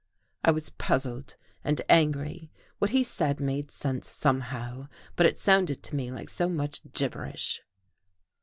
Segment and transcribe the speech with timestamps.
[0.43, 2.49] I was puzzled and angry.
[2.79, 7.61] What he said made sense somehow, but it sounded to me like so much gibberish.